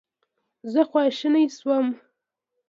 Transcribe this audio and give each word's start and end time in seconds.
زه 0.71 0.81
خواشینی 0.89 1.45
شوم. 1.57 1.85